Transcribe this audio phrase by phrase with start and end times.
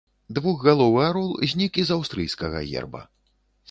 [0.37, 3.09] Двухгаловы арол знік і з аўстрыйскага герба.